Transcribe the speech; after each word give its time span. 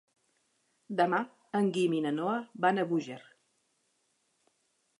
Demà 1.01 1.19
en 1.59 1.69
Guim 1.75 1.93
i 1.97 2.01
na 2.05 2.13
Noa 2.19 2.39
van 2.65 2.81
a 2.81 2.87
Búger. 2.93 3.21